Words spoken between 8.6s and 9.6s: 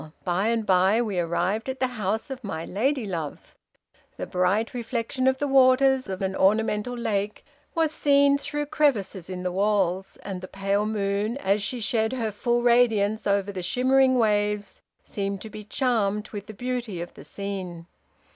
crevices in the